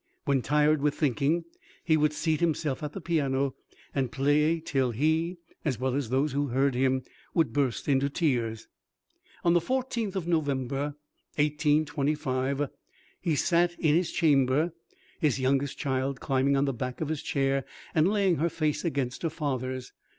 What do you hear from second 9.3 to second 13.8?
On the 14th of November, 1825, he sat